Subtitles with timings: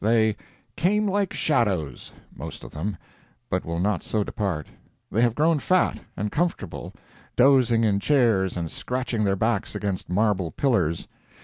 [0.03, 0.35] They
[0.75, 4.65] "came like shadows"—most of them—but will not so depart.
[5.11, 6.95] They have grown fat and comfortable,
[7.35, 11.07] dozing in chairs and scratching their backs against marble pillars.